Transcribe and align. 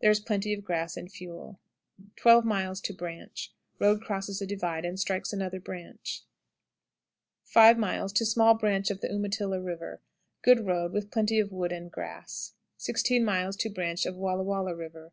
There 0.00 0.10
is 0.10 0.20
plenty 0.20 0.54
of 0.54 0.64
grass 0.64 0.96
and 0.96 1.12
fuel. 1.12 1.60
12. 2.16 2.46
Branch. 2.96 3.52
Road 3.78 4.00
crosses 4.00 4.40
a 4.40 4.46
divide 4.46 4.86
and 4.86 4.98
strikes 4.98 5.34
another 5.34 5.60
branch. 5.60 6.22
5. 7.44 7.76
Small 8.14 8.54
branch 8.54 8.90
of 8.90 9.02
the 9.02 9.12
Umatilah 9.12 9.60
River. 9.60 10.00
Good 10.40 10.64
road, 10.64 10.94
with 10.94 11.10
plenty 11.10 11.38
of 11.38 11.52
wood 11.52 11.72
and 11.72 11.92
grass. 11.92 12.54
16. 12.78 13.22
Branch 13.74 14.06
of 14.06 14.16
Wallah 14.16 14.44
Wallah 14.44 14.74
River. 14.74 15.12